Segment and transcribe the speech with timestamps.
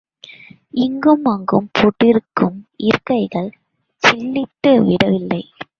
[0.77, 3.51] இங்கும் அங்கும் போடப்பட்டிருந்த இருக்கைகள்
[4.03, 5.43] சில்லிட்டு விடவில்லை.